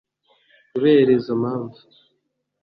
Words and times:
Kubera 0.71 1.09
izo 1.17 1.33
mpanvu 1.41 1.77